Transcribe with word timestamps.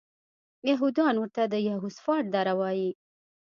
یهودان 0.69 1.13
ورته 1.17 1.41
د 1.47 1.55
یهوسفات 1.67 2.23
دره 2.33 2.53
وایي. 2.59 2.89